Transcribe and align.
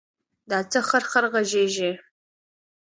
دا 0.49 0.59
څه 0.71 0.79
خرخر 0.87 1.23
غږېږې. 1.33 1.91